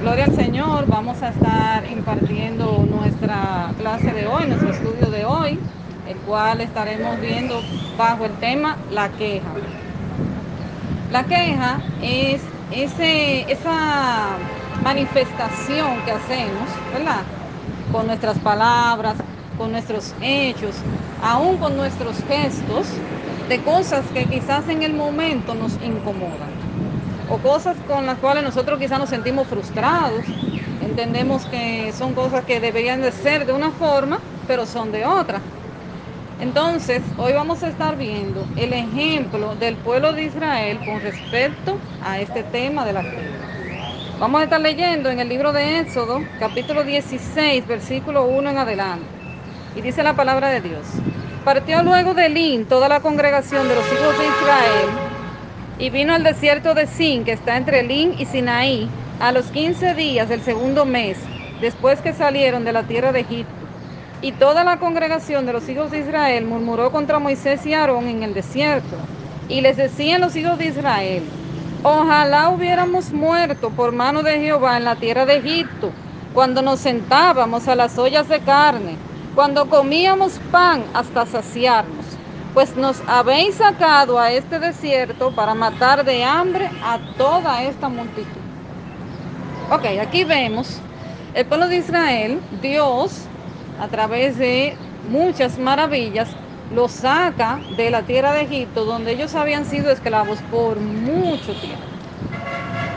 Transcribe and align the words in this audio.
Gloria 0.00 0.26
al 0.26 0.36
Señor, 0.36 0.86
vamos 0.86 1.20
a 1.24 1.30
estar 1.30 1.90
impartiendo 1.90 2.86
nuestra 2.88 3.74
clase 3.76 4.12
de 4.12 4.28
hoy, 4.28 4.46
nuestro 4.46 4.70
estudio 4.70 5.10
de 5.10 5.24
hoy, 5.24 5.58
el 6.06 6.16
cual 6.18 6.60
estaremos 6.60 7.20
viendo 7.20 7.60
bajo 7.96 8.26
el 8.26 8.32
tema 8.34 8.76
la 8.92 9.08
queja. 9.08 9.48
La 11.10 11.24
queja 11.24 11.80
es 12.00 12.40
ese, 12.70 13.50
esa 13.50 14.38
manifestación 14.84 16.04
que 16.04 16.12
hacemos, 16.12 16.70
¿verdad? 16.92 17.22
Con 17.90 18.06
nuestras 18.06 18.38
palabras, 18.38 19.16
con 19.56 19.72
nuestros 19.72 20.14
hechos, 20.20 20.76
aún 21.20 21.58
con 21.58 21.76
nuestros 21.76 22.22
gestos, 22.28 22.86
de 23.48 23.60
cosas 23.64 24.04
que 24.14 24.26
quizás 24.26 24.68
en 24.68 24.84
el 24.84 24.94
momento 24.94 25.56
nos 25.56 25.72
incomodan 25.82 26.57
o 27.30 27.38
cosas 27.38 27.76
con 27.86 28.06
las 28.06 28.18
cuales 28.18 28.42
nosotros 28.42 28.78
quizás 28.78 28.98
nos 28.98 29.10
sentimos 29.10 29.46
frustrados. 29.46 30.24
Entendemos 30.82 31.44
que 31.46 31.92
son 31.92 32.14
cosas 32.14 32.44
que 32.44 32.60
deberían 32.60 33.02
de 33.02 33.12
ser 33.12 33.46
de 33.46 33.52
una 33.52 33.70
forma, 33.70 34.18
pero 34.46 34.66
son 34.66 34.92
de 34.92 35.04
otra. 35.04 35.40
Entonces, 36.40 37.02
hoy 37.16 37.32
vamos 37.32 37.62
a 37.62 37.68
estar 37.68 37.96
viendo 37.96 38.46
el 38.56 38.72
ejemplo 38.72 39.56
del 39.56 39.76
pueblo 39.76 40.12
de 40.12 40.24
Israel 40.24 40.78
con 40.84 41.00
respecto 41.00 41.78
a 42.02 42.20
este 42.20 42.44
tema 42.44 42.84
de 42.84 42.92
la 42.92 43.02
fe. 43.02 43.18
Vamos 44.20 44.40
a 44.40 44.44
estar 44.44 44.60
leyendo 44.60 45.10
en 45.10 45.20
el 45.20 45.28
libro 45.28 45.52
de 45.52 45.80
Éxodo, 45.80 46.20
capítulo 46.38 46.84
16, 46.84 47.66
versículo 47.66 48.26
1 48.26 48.50
en 48.50 48.58
adelante. 48.58 49.06
Y 49.76 49.80
dice 49.80 50.02
la 50.02 50.14
palabra 50.14 50.48
de 50.48 50.60
Dios. 50.60 50.86
Partió 51.44 51.82
luego 51.82 52.14
de 52.14 52.26
Elín 52.26 52.66
toda 52.66 52.88
la 52.88 53.00
congregación 53.00 53.68
de 53.68 53.74
los 53.74 53.84
hijos 53.92 54.18
de 54.18 54.26
Israel 54.26 55.07
y 55.78 55.90
vino 55.90 56.12
al 56.12 56.24
desierto 56.24 56.74
de 56.74 56.86
Sin, 56.86 57.24
que 57.24 57.32
está 57.32 57.56
entre 57.56 57.80
Elín 57.80 58.14
y 58.18 58.26
Sinaí, 58.26 58.88
a 59.20 59.32
los 59.32 59.46
quince 59.46 59.94
días 59.94 60.28
del 60.28 60.42
segundo 60.42 60.84
mes, 60.84 61.18
después 61.60 62.00
que 62.00 62.12
salieron 62.12 62.64
de 62.64 62.72
la 62.72 62.82
tierra 62.82 63.12
de 63.12 63.20
Egipto. 63.20 63.52
Y 64.20 64.32
toda 64.32 64.64
la 64.64 64.78
congregación 64.78 65.46
de 65.46 65.52
los 65.52 65.68
hijos 65.68 65.92
de 65.92 66.00
Israel 66.00 66.44
murmuró 66.44 66.90
contra 66.90 67.20
Moisés 67.20 67.64
y 67.64 67.74
Aarón 67.74 68.08
en 68.08 68.24
el 68.24 68.34
desierto. 68.34 68.96
Y 69.48 69.60
les 69.60 69.76
decían 69.76 70.20
los 70.20 70.34
hijos 70.34 70.58
de 70.58 70.66
Israel, 70.66 71.22
ojalá 71.84 72.50
hubiéramos 72.50 73.12
muerto 73.12 73.70
por 73.70 73.92
mano 73.92 74.22
de 74.24 74.40
Jehová 74.40 74.76
en 74.76 74.84
la 74.84 74.96
tierra 74.96 75.26
de 75.26 75.36
Egipto, 75.36 75.92
cuando 76.34 76.60
nos 76.60 76.80
sentábamos 76.80 77.68
a 77.68 77.76
las 77.76 77.96
ollas 77.98 78.28
de 78.28 78.40
carne, 78.40 78.96
cuando 79.34 79.68
comíamos 79.68 80.40
pan 80.50 80.84
hasta 80.92 81.24
saciarnos 81.24 81.97
pues 82.54 82.76
nos 82.76 83.02
habéis 83.06 83.56
sacado 83.56 84.18
a 84.18 84.32
este 84.32 84.58
desierto 84.58 85.30
para 85.32 85.54
matar 85.54 86.04
de 86.04 86.24
hambre 86.24 86.70
a 86.82 86.98
toda 87.16 87.62
esta 87.62 87.88
multitud. 87.88 88.40
Ok, 89.70 89.84
aquí 90.00 90.24
vemos 90.24 90.80
el 91.34 91.46
pueblo 91.46 91.68
de 91.68 91.76
Israel, 91.76 92.40
Dios, 92.62 93.28
a 93.80 93.86
través 93.88 94.38
de 94.38 94.76
muchas 95.08 95.58
maravillas, 95.58 96.28
los 96.74 96.92
saca 96.92 97.60
de 97.76 97.90
la 97.90 98.02
tierra 98.02 98.32
de 98.32 98.42
Egipto, 98.42 98.84
donde 98.84 99.12
ellos 99.12 99.34
habían 99.34 99.64
sido 99.64 99.90
esclavos 99.90 100.38
por 100.50 100.80
mucho 100.80 101.54
tiempo. 101.56 101.84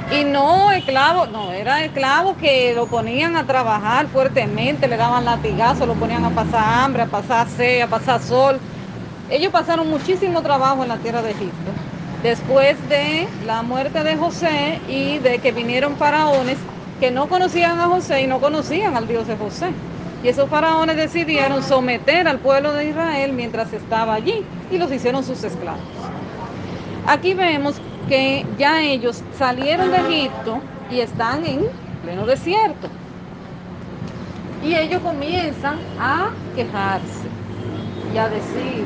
Y 0.09 0.25
no 0.25 0.71
esclavos, 0.71 1.29
no, 1.29 1.53
era 1.53 1.83
esclavos 1.85 2.35
que 2.37 2.73
lo 2.73 2.87
ponían 2.87 3.37
a 3.37 3.45
trabajar 3.45 4.07
fuertemente, 4.07 4.87
le 4.87 4.97
daban 4.97 5.23
latigazos, 5.23 5.87
lo 5.87 5.95
ponían 5.95 6.25
a 6.25 6.31
pasar 6.31 6.83
hambre, 6.83 7.03
a 7.03 7.07
pasar 7.07 7.47
sed, 7.47 7.81
a 7.81 7.87
pasar 7.87 8.21
sol, 8.21 8.59
ellos 9.31 9.51
pasaron 9.51 9.89
muchísimo 9.89 10.41
trabajo 10.41 10.83
en 10.83 10.89
la 10.89 10.97
tierra 10.97 11.21
de 11.21 11.31
Egipto. 11.31 11.71
Después 12.21 12.77
de 12.89 13.27
la 13.45 13.63
muerte 13.63 14.03
de 14.03 14.17
José 14.17 14.79
y 14.87 15.19
de 15.19 15.39
que 15.39 15.53
vinieron 15.53 15.95
faraones 15.95 16.57
que 16.99 17.11
no 17.11 17.27
conocían 17.27 17.79
a 17.79 17.85
José 17.85 18.21
y 18.21 18.27
no 18.27 18.39
conocían 18.39 18.95
al 18.95 19.07
Dios 19.07 19.27
de 19.27 19.37
José. 19.37 19.71
Y 20.23 20.27
esos 20.27 20.49
faraones 20.49 20.97
decidieron 20.97 21.63
someter 21.63 22.27
al 22.27 22.39
pueblo 22.39 22.73
de 22.73 22.89
Israel 22.89 23.31
mientras 23.33 23.71
estaba 23.73 24.13
allí 24.13 24.45
y 24.69 24.77
los 24.77 24.91
hicieron 24.91 25.23
sus 25.23 25.43
esclavos. 25.43 25.79
Aquí 27.07 27.33
vemos 27.33 27.81
que 28.07 28.45
ya 28.59 28.81
ellos 28.81 29.23
salieron 29.37 29.89
de 29.91 29.97
Egipto 29.97 30.59
y 30.91 30.99
están 30.99 31.45
en 31.45 31.61
pleno 32.03 32.25
desierto. 32.25 32.89
Y 34.63 34.75
ellos 34.75 35.01
comienzan 35.01 35.79
a 35.99 36.29
quejarse 36.53 37.29
y 38.13 38.17
a 38.17 38.29
decir, 38.29 38.85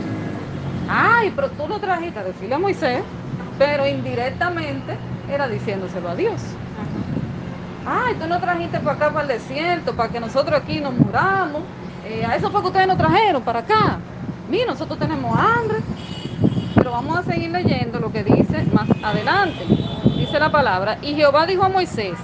ay, 0.89 1.31
pero 1.35 1.49
tú 1.51 1.67
lo 1.67 1.79
trajiste 1.79 2.19
a 2.19 2.23
decirle 2.23 2.55
a 2.55 2.59
Moisés, 2.59 3.01
pero 3.57 3.87
indirectamente 3.87 4.97
era 5.31 5.47
diciéndoselo 5.47 6.09
a 6.09 6.15
Dios. 6.15 6.41
Ay, 7.85 8.15
tú 8.15 8.27
no 8.27 8.39
trajiste 8.39 8.79
para 8.79 8.95
acá, 8.95 9.09
para 9.11 9.21
el 9.21 9.27
desierto, 9.27 9.95
para 9.95 10.09
que 10.09 10.19
nosotros 10.19 10.59
aquí 10.59 10.79
nos 10.79 10.93
muramos. 10.93 11.61
Eh, 12.05 12.25
a 12.25 12.35
eso 12.35 12.49
fue 12.49 12.61
que 12.61 12.67
ustedes 12.67 12.87
nos 12.87 12.97
trajeron 12.97 13.43
para 13.43 13.59
acá. 13.59 13.99
Mira, 14.49 14.65
nosotros 14.65 14.97
tenemos 14.97 15.37
hambre. 15.37 15.77
Pero 16.75 16.91
vamos 16.91 17.17
a 17.17 17.23
seguir 17.23 17.51
leyendo 17.51 17.99
lo 17.99 18.11
que 18.11 18.23
dice 18.23 18.63
más 18.73 18.87
adelante. 19.03 19.65
Dice 20.17 20.39
la 20.39 20.51
palabra, 20.51 20.97
y 21.01 21.15
Jehová 21.15 21.45
dijo 21.45 21.63
a 21.63 21.69
Moisés, 21.69 22.17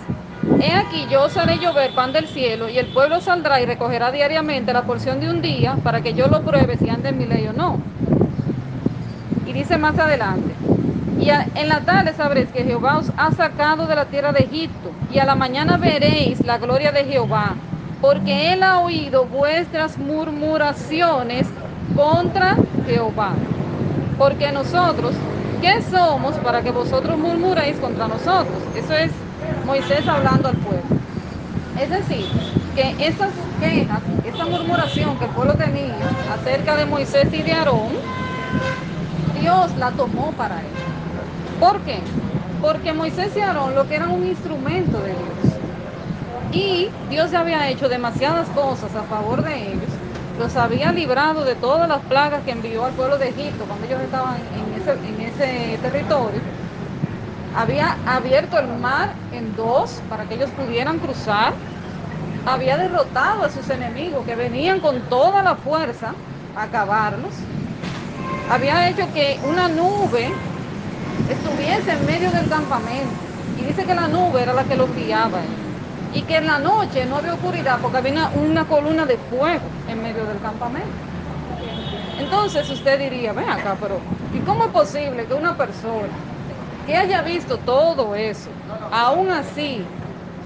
He 0.59 0.71
aquí 0.73 1.07
yo 1.09 1.23
os 1.23 1.37
haré 1.37 1.57
llover 1.57 1.93
pan 1.93 2.13
del 2.13 2.27
cielo, 2.27 2.69
y 2.69 2.77
el 2.77 2.87
pueblo 2.87 3.21
saldrá 3.21 3.61
y 3.61 3.65
recogerá 3.65 4.11
diariamente 4.11 4.73
la 4.73 4.83
porción 4.83 5.19
de 5.19 5.29
un 5.29 5.41
día, 5.41 5.77
para 5.83 6.01
que 6.01 6.13
yo 6.13 6.27
lo 6.27 6.41
pruebe 6.41 6.77
si 6.77 6.89
anda 6.89 7.09
en 7.09 7.17
mi 7.17 7.25
ley 7.25 7.47
o 7.47 7.53
no. 7.53 7.79
Y 9.51 9.53
dice 9.53 9.77
más 9.77 9.99
adelante, 9.99 10.53
y 11.19 11.29
en 11.29 11.67
la 11.67 11.81
tarde 11.81 12.13
sabréis 12.15 12.47
que 12.51 12.63
Jehová 12.63 12.99
os 12.99 13.11
ha 13.17 13.33
sacado 13.33 13.85
de 13.85 13.97
la 13.97 14.05
tierra 14.05 14.31
de 14.31 14.45
Egipto, 14.45 14.91
y 15.11 15.19
a 15.19 15.25
la 15.25 15.35
mañana 15.35 15.75
veréis 15.75 16.39
la 16.45 16.57
gloria 16.57 16.93
de 16.93 17.03
Jehová, 17.03 17.55
porque 17.99 18.53
él 18.53 18.63
ha 18.63 18.79
oído 18.79 19.25
vuestras 19.25 19.97
murmuraciones 19.97 21.47
contra 21.97 22.55
Jehová. 22.87 23.33
Porque 24.17 24.53
nosotros, 24.53 25.15
¿qué 25.59 25.81
somos 25.81 26.33
para 26.37 26.61
que 26.61 26.71
vosotros 26.71 27.17
murmuréis 27.17 27.75
contra 27.75 28.07
nosotros? 28.07 28.55
Eso 28.73 28.93
es 28.93 29.11
Moisés 29.65 30.07
hablando 30.07 30.47
al 30.47 30.55
pueblo. 30.55 30.95
Es 31.77 31.89
decir, 31.89 32.25
que 32.73 32.95
esas 33.05 33.31
quejas, 33.59 33.99
esa 34.23 34.45
murmuración 34.45 35.17
que 35.19 35.25
el 35.25 35.31
pueblo 35.31 35.55
tenía 35.55 35.97
acerca 36.33 36.77
de 36.77 36.85
Moisés 36.85 37.27
y 37.33 37.41
de 37.41 37.51
Aarón, 37.51 37.89
Dios 39.41 39.75
la 39.77 39.89
tomó 39.91 40.31
para 40.33 40.59
él. 40.59 40.67
¿Por 41.59 41.79
qué? 41.81 41.99
Porque 42.61 42.93
Moisés 42.93 43.35
y 43.35 43.39
Aarón 43.39 43.73
lo 43.73 43.87
que 43.87 43.95
eran 43.95 44.11
un 44.11 44.25
instrumento 44.25 44.99
de 44.99 45.09
Dios. 45.09 45.55
Y 46.51 46.89
Dios 47.09 47.31
ya 47.31 47.39
había 47.39 47.67
hecho 47.69 47.89
demasiadas 47.89 48.47
cosas 48.49 48.95
a 48.95 49.01
favor 49.03 49.43
de 49.43 49.69
ellos. 49.69 49.89
Los 50.37 50.55
había 50.55 50.91
librado 50.91 51.43
de 51.43 51.55
todas 51.55 51.89
las 51.89 52.01
plagas 52.01 52.43
que 52.43 52.51
envió 52.51 52.85
al 52.85 52.93
pueblo 52.93 53.17
de 53.17 53.29
Egipto 53.29 53.65
cuando 53.65 53.87
ellos 53.87 54.01
estaban 54.01 54.35
en 54.35 54.81
ese, 54.81 54.91
en 54.91 55.21
ese 55.21 55.77
territorio. 55.81 56.39
Había 57.55 57.97
abierto 58.05 58.59
el 58.59 58.67
mar 58.67 59.13
en 59.31 59.55
dos 59.55 60.01
para 60.07 60.25
que 60.25 60.35
ellos 60.35 60.51
pudieran 60.51 60.99
cruzar. 60.99 61.53
Había 62.45 62.77
derrotado 62.77 63.43
a 63.43 63.49
sus 63.49 63.69
enemigos 63.71 64.23
que 64.25 64.35
venían 64.35 64.79
con 64.81 64.99
toda 65.09 65.41
la 65.41 65.55
fuerza 65.55 66.13
a 66.55 66.63
acabarlos 66.63 67.33
había 68.51 68.89
hecho 68.89 69.07
que 69.13 69.39
una 69.47 69.69
nube 69.69 70.29
estuviese 71.29 71.93
en 71.93 72.05
medio 72.05 72.31
del 72.31 72.49
campamento. 72.49 73.13
Y 73.57 73.63
dice 73.63 73.85
que 73.85 73.95
la 73.95 74.07
nube 74.07 74.41
era 74.41 74.53
la 74.53 74.65
que 74.65 74.75
los 74.75 74.93
guiaba. 74.93 75.39
Y 76.13 76.23
que 76.23 76.35
en 76.35 76.47
la 76.47 76.59
noche 76.59 77.05
no 77.05 77.17
había 77.17 77.33
oscuridad 77.33 77.79
porque 77.81 77.97
había 77.97 78.29
una, 78.35 78.65
columna 78.65 79.05
de 79.05 79.17
fuego 79.17 79.63
en 79.87 80.03
medio 80.03 80.25
del 80.25 80.39
campamento. 80.41 80.89
Entonces 82.19 82.69
usted 82.69 82.99
diría, 82.99 83.31
ven 83.31 83.49
acá, 83.49 83.77
pero 83.79 83.99
¿y 84.33 84.39
cómo 84.39 84.65
es 84.65 84.71
posible 84.71 85.25
que 85.25 85.33
una 85.33 85.55
persona 85.55 86.09
que 86.85 86.95
haya 86.97 87.21
visto 87.21 87.57
todo 87.59 88.15
eso, 88.15 88.49
aún 88.91 89.31
así, 89.31 89.85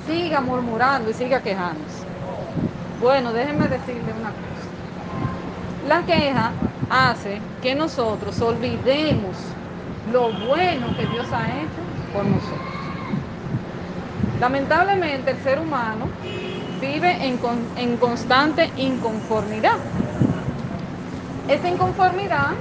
siga 0.08 0.42
murmurando 0.42 1.10
y 1.10 1.14
siga 1.16 1.42
quejándose? 1.42 2.06
Bueno, 3.02 3.34
déjenme 3.34 3.68
decirle 3.68 4.14
una 4.20 4.30
cosa. 4.30 4.66
La 5.88 6.02
queja 6.04 6.52
hace 6.90 7.40
que 7.62 7.76
nosotros 7.76 8.40
olvidemos 8.42 9.36
lo 10.12 10.32
bueno 10.48 10.96
que 10.96 11.06
Dios 11.08 11.28
ha 11.32 11.48
hecho 11.48 12.14
por 12.14 12.26
nosotros. 12.26 12.76
Lamentablemente 14.40 15.32
el 15.32 15.38
ser 15.38 15.60
humano 15.60 16.08
vive 16.82 17.18
en, 17.26 17.98
constante 17.98 18.70
inconformidad. 18.78 19.78
Esa 21.48 21.70
inconformidad 21.70 22.52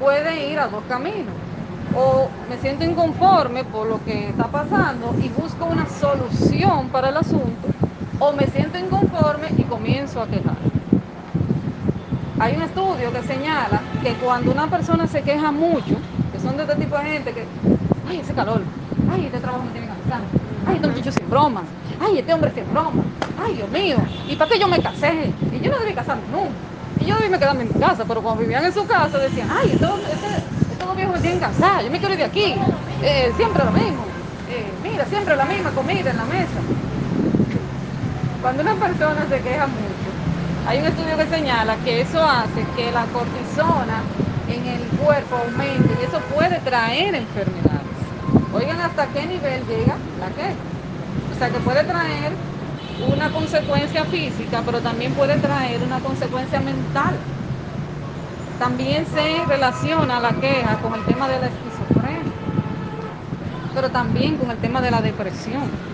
puede 0.00 0.50
ir 0.50 0.58
a 0.58 0.68
dos 0.68 0.82
caminos. 0.88 1.34
O 1.94 2.28
me 2.48 2.56
siento 2.58 2.84
inconforme 2.84 3.64
por 3.64 3.86
lo 3.86 4.02
que 4.04 4.30
está 4.30 4.48
pasando 4.48 5.14
y 5.22 5.28
busco 5.28 5.66
una 5.66 5.86
solución 5.88 6.88
para 6.88 7.10
el 7.10 7.18
asunto, 7.18 7.68
o 8.18 8.32
me 8.32 8.46
siento 8.46 8.78
inconforme 8.78 9.48
y 9.58 9.62
comienzo 9.64 10.22
a 10.22 10.26
quejar. 10.26 10.71
Hay 12.42 12.56
un 12.56 12.62
estudio 12.62 13.12
que 13.12 13.22
señala 13.22 13.80
que 14.02 14.14
cuando 14.14 14.50
una 14.50 14.66
persona 14.66 15.06
se 15.06 15.22
queja 15.22 15.52
mucho, 15.52 15.94
que 16.32 16.40
son 16.40 16.56
de 16.56 16.64
este 16.64 16.74
tipo 16.74 16.98
de 16.98 17.04
gente 17.04 17.32
que, 17.32 17.46
ay, 18.10 18.18
ese 18.18 18.34
calor, 18.34 18.62
ay, 19.12 19.26
este 19.26 19.38
trabajo 19.38 19.62
me 19.62 19.70
tiene 19.70 19.86
cansado, 19.86 20.24
ay, 20.66 20.74
estos 20.74 20.90
muchachos 20.90 21.14
sin 21.14 21.30
bromas, 21.30 21.62
ay, 22.00 22.18
este 22.18 22.34
hombre 22.34 22.50
se 22.50 22.64
broma, 22.64 23.04
ay, 23.46 23.54
Dios 23.54 23.70
mío, 23.70 23.96
¿y 24.26 24.34
para 24.34 24.50
qué 24.50 24.58
yo 24.58 24.66
me 24.66 24.80
casé? 24.80 25.32
Y 25.52 25.60
yo 25.60 25.70
no 25.70 25.78
debí 25.78 25.94
casarme 25.94 26.24
nunca. 26.32 26.58
Y 26.98 27.06
yo 27.06 27.16
debí 27.16 27.32
quedarme 27.38 27.62
en 27.62 27.68
mi 27.68 27.78
casa, 27.78 28.04
pero 28.08 28.20
cuando 28.20 28.40
vivían 28.40 28.64
en 28.64 28.72
su 28.72 28.84
casa 28.88 29.18
decían, 29.18 29.48
ay, 29.48 29.70
estos, 29.70 30.00
este, 30.10 30.26
estos 30.72 30.88
dos 30.88 30.96
viejos 30.96 31.14
me 31.14 31.20
tienen 31.20 31.38
casar, 31.38 31.84
yo 31.84 31.92
me 31.92 32.00
quiero 32.00 32.14
ir 32.14 32.18
de 32.18 32.26
aquí, 32.26 32.56
eh, 33.02 33.32
siempre 33.36 33.64
lo 33.64 33.70
mismo, 33.70 34.04
eh, 34.48 34.66
mira, 34.82 35.06
siempre 35.06 35.36
la 35.36 35.44
misma 35.44 35.70
comida 35.70 36.10
en 36.10 36.16
la 36.16 36.24
mesa. 36.24 36.58
Cuando 38.42 38.64
una 38.64 38.74
persona 38.74 39.28
se 39.30 39.40
queja 39.40 39.68
mucho, 39.68 40.11
hay 40.66 40.78
un 40.78 40.86
estudio 40.86 41.16
que 41.16 41.26
señala 41.26 41.76
que 41.84 42.02
eso 42.02 42.22
hace 42.22 42.64
que 42.76 42.92
la 42.92 43.04
cortisona 43.06 44.02
en 44.48 44.66
el 44.66 44.82
cuerpo 44.98 45.36
aumente 45.36 45.96
y 46.00 46.04
eso 46.04 46.20
puede 46.34 46.58
traer 46.60 47.14
enfermedades. 47.14 47.82
Oigan 48.54 48.80
hasta 48.80 49.06
qué 49.08 49.26
nivel 49.26 49.66
llega 49.66 49.96
la 50.20 50.28
queja. 50.28 50.54
O 51.34 51.38
sea 51.38 51.50
que 51.50 51.58
puede 51.58 51.82
traer 51.84 52.32
una 53.12 53.30
consecuencia 53.30 54.04
física, 54.04 54.62
pero 54.64 54.80
también 54.80 55.12
puede 55.14 55.36
traer 55.38 55.82
una 55.82 55.98
consecuencia 55.98 56.60
mental. 56.60 57.16
También 58.58 59.06
se 59.06 59.44
relaciona 59.46 60.20
la 60.20 60.32
queja 60.34 60.78
con 60.80 60.94
el 60.94 61.04
tema 61.04 61.26
de 61.26 61.40
la 61.40 61.46
esquizofrenia, 61.48 62.32
pero 63.74 63.90
también 63.90 64.36
con 64.36 64.50
el 64.50 64.58
tema 64.58 64.80
de 64.80 64.90
la 64.92 65.00
depresión. 65.00 65.91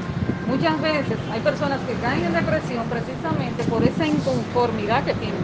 Muchas 0.49 0.81
veces 0.81 1.19
hay 1.31 1.41
personas 1.41 1.79
que 1.81 1.93
caen 1.95 2.25
en 2.25 2.33
depresión 2.33 2.85
precisamente 2.89 3.65
por 3.65 3.83
esa 3.85 4.06
inconformidad 4.06 5.05
que 5.05 5.15
tienen 5.15 5.39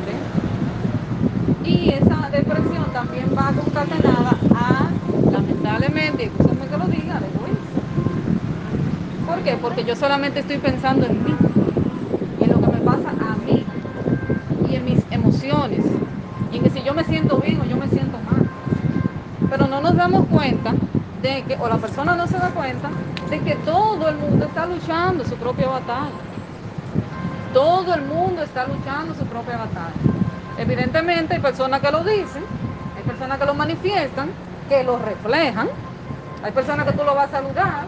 Y 1.65 1.91
esa 1.91 2.29
depresión 2.31 2.85
también 2.93 3.27
va 3.37 3.53
concatenada 3.53 4.37
a, 4.55 4.89
lamentablemente, 5.31 6.25
y 6.25 6.29
que 6.29 6.77
lo 6.79 6.87
diga, 6.87 7.21
egoísmo. 7.21 7.83
¿Por 9.27 9.39
qué? 9.41 9.57
Porque 9.61 9.85
yo 9.85 9.95
solamente 9.95 10.41
estoy 10.41 10.59
pensando 10.59 11.07
en 11.07 11.25
mí 11.25 11.35
y 14.69 14.75
en 14.77 14.85
mis 14.85 15.01
emociones. 15.11 15.85
Y 16.53 16.57
en 16.57 16.63
que 16.63 16.71
si 16.71 16.83
yo 16.83 16.95
me 16.95 17.05
siento 17.05 17.39
bien 17.39 17.61
o 17.61 17.65
yo 17.65 17.77
me 17.77 17.89
siento 17.89 18.17
mal. 18.19 18.49
Pero 19.51 19.67
no 19.67 19.81
nos 19.81 19.97
damos 19.97 20.27
cuenta 20.27 20.75
de 21.23 21.43
que, 21.47 21.57
o 21.61 21.69
la 21.69 21.77
persona 21.77 22.17
no 22.17 22.27
se 22.27 22.39
da 22.39 22.51
cuenta, 22.51 22.91
que 23.41 23.55
todo 23.57 24.09
el 24.09 24.17
mundo 24.17 24.47
está 24.47 24.67
luchando 24.67 25.25
su 25.25 25.37
propia 25.37 25.69
batalla. 25.69 26.11
Todo 27.53 27.95
el 27.95 28.03
mundo 28.03 28.43
está 28.43 28.67
luchando 28.67 29.15
su 29.15 29.25
propia 29.27 29.57
batalla. 29.57 29.95
Evidentemente 30.59 31.35
hay 31.35 31.41
personas 31.41 31.81
que 31.81 31.91
lo 31.91 32.05
dicen, 32.05 32.45
hay 32.97 33.03
personas 33.05 33.39
que 33.39 33.45
lo 33.45 33.55
manifiestan, 33.55 34.29
que 34.69 34.85
lo 34.85 34.99
reflejan, 34.99 35.69
hay 36.43 36.53
personas 36.53 36.87
que 36.87 36.93
tú 36.93 37.05
lo 37.05 37.15
vas 37.15 37.29
a 37.29 37.39
saludar 37.39 37.87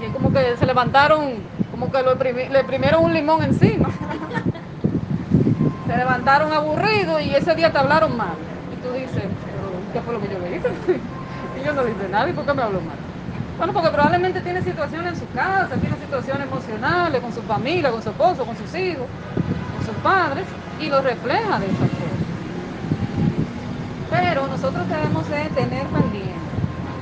y 0.00 0.04
es 0.04 0.12
como 0.12 0.32
que 0.32 0.56
se 0.56 0.66
levantaron, 0.66 1.34
como 1.70 1.90
que 1.90 2.02
le 2.02 2.60
imprimieron 2.60 3.04
un 3.04 3.12
limón 3.12 3.42
encima. 3.42 3.90
se 5.86 5.96
levantaron 5.96 6.52
aburridos 6.52 7.22
y 7.22 7.34
ese 7.34 7.54
día 7.54 7.72
te 7.72 7.78
hablaron 7.78 8.16
mal. 8.16 8.36
Y 8.72 8.76
tú 8.86 8.92
dices, 8.92 9.24
¿qué 9.92 10.00
fue 10.00 10.14
lo 10.14 10.20
que 10.20 10.28
yo 10.28 10.38
le 10.38 10.50
dije? 10.50 10.68
y 11.60 11.64
yo 11.64 11.72
no 11.72 11.84
dije 11.84 12.08
nada, 12.10 12.28
¿y 12.28 12.32
por 12.32 12.44
qué 12.44 12.54
me 12.54 12.62
habló 12.62 12.80
mal? 12.80 13.05
Bueno, 13.56 13.72
porque 13.72 13.88
probablemente 13.88 14.40
tiene 14.42 14.62
situaciones 14.62 15.14
en 15.14 15.18
su 15.18 15.32
casa, 15.32 15.76
tiene 15.80 15.96
situaciones 15.96 16.46
emocionales 16.46 17.22
con 17.22 17.32
su 17.32 17.42
familia, 17.42 17.90
con 17.90 18.02
su 18.02 18.10
esposo, 18.10 18.44
con 18.44 18.56
sus 18.56 18.74
hijos, 18.74 19.06
con 19.76 19.86
sus 19.86 20.02
padres, 20.02 20.44
y 20.78 20.88
lo 20.88 21.00
refleja 21.00 21.58
de 21.58 21.66
esa 21.66 21.76
forma. 21.76 22.16
Pero 24.10 24.46
nosotros 24.46 24.86
debemos 24.88 25.28
de 25.30 25.44
tener 25.50 25.86
pendiente 25.86 26.36